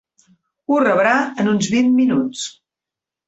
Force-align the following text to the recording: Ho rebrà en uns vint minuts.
Ho 0.71 0.77
rebrà 0.83 1.11
en 1.43 1.51
uns 1.53 1.69
vint 1.75 1.93
minuts. 1.99 2.47